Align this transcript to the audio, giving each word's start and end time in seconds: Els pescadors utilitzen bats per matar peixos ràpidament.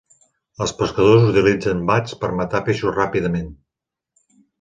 Els 0.65 0.71
pescadors 0.77 1.27
utilitzen 1.33 1.83
bats 1.89 2.15
per 2.23 2.31
matar 2.39 2.61
peixos 2.71 2.95
ràpidament. 2.97 3.53